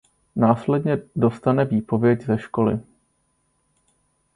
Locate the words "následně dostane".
0.35-1.65